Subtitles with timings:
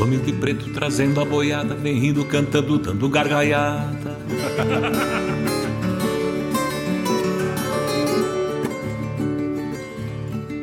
[0.00, 4.16] homens de preto trazendo a boiada, vem rindo, cantando, dando gargalhada.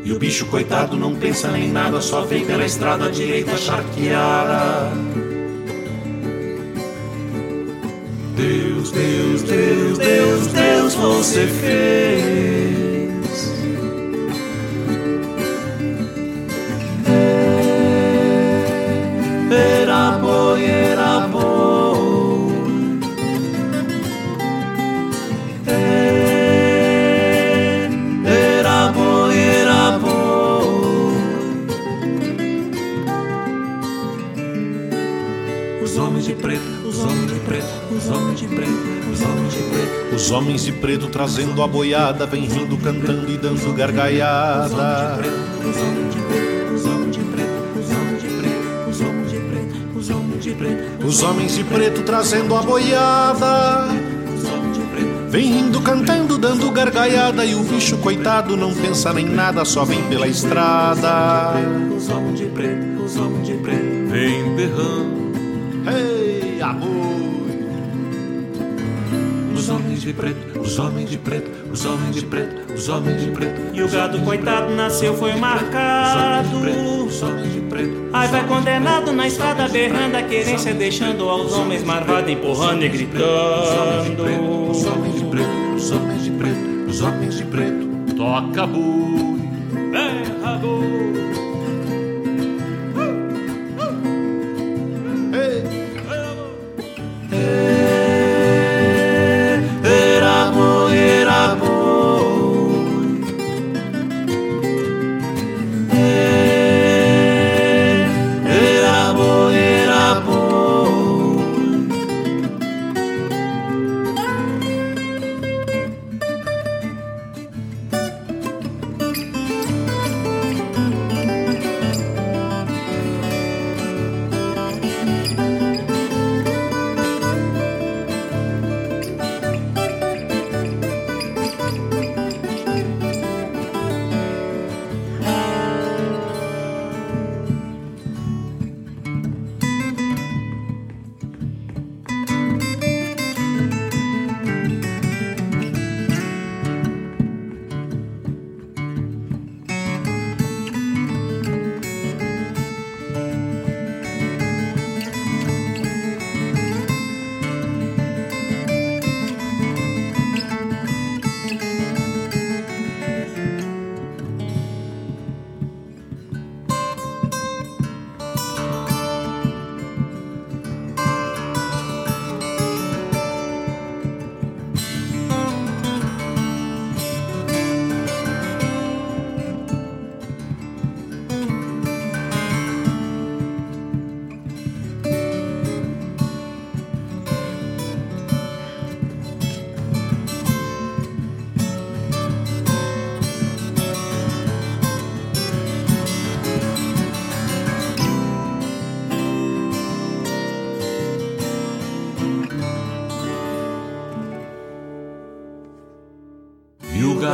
[0.10, 4.90] E o bicho coitado não pensa nem nada, só vem pela estrada direita charqueada.
[8.36, 12.19] Deus, Deus, Deus, Deus, Deus, você fez.
[37.92, 38.72] Os homens de preto,
[39.12, 40.16] os homens de preto.
[40.16, 45.20] Os homens de preto trazendo a boiada, vem rindo, cantando e dando gargalhada.
[45.60, 49.40] Os homens de preto, os homens de preto, os homens de preto, os homens de
[49.40, 51.08] preto, os homens de preto.
[51.08, 53.88] Os homens de preto trazendo a boiada.
[55.30, 57.46] Vem rindo, cantando, dando gargalhada.
[57.46, 61.54] E o bicho coitado não pensa nem nada, só vem pela estrada.
[61.96, 64.10] os homens de preto, os homens de preto.
[64.10, 65.30] Vem berrando.
[65.86, 66.19] Ei,
[69.70, 73.30] Os homens de preto, os homens de preto, os homens de preto, os homens de
[73.30, 73.62] preto.
[73.72, 76.58] E o gado coitado nasceu, foi marcado.
[77.06, 78.10] Os homens de preto.
[78.12, 84.24] Aí vai condenado na estrada berrando a querência, deixando aos homens marvados empurrando e gritando.
[84.72, 88.16] Os homens de preto, os homens de preto, os homens de preto.
[88.18, 89.49] Toca boi.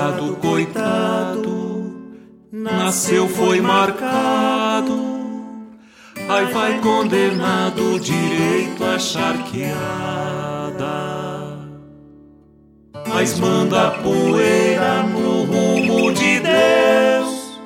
[0.05, 1.91] O gado coitado
[2.51, 5.01] nasceu, foi marcado.
[6.29, 9.73] Aí vai condenado direito à charqueada.
[13.07, 17.59] Mas manda poeira no rumo de Deus,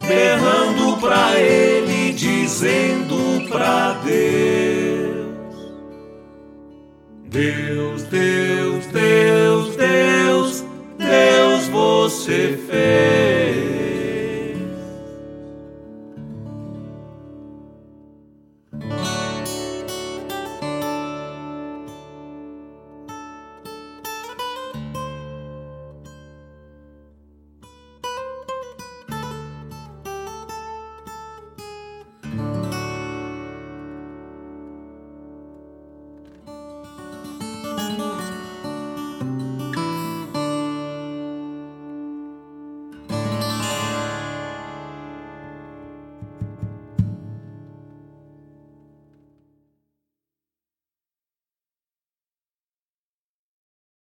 [0.00, 4.53] berrando pra ele, dizendo pra Deus.
[12.84, 13.13] Yeah.